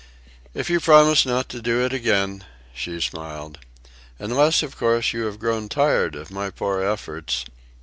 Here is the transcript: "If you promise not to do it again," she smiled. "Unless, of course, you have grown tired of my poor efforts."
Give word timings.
"If 0.55 0.67
you 0.71 0.79
promise 0.79 1.27
not 1.27 1.47
to 1.49 1.61
do 1.61 1.85
it 1.85 1.93
again," 1.93 2.43
she 2.73 2.99
smiled. 2.99 3.59
"Unless, 4.17 4.63
of 4.63 4.75
course, 4.75 5.13
you 5.13 5.25
have 5.25 5.37
grown 5.37 5.69
tired 5.69 6.15
of 6.15 6.31
my 6.31 6.49
poor 6.49 6.81
efforts." 6.83 7.45